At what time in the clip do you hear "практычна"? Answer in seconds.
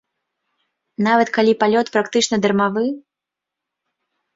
1.99-2.35